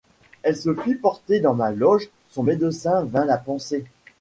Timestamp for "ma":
1.53-1.69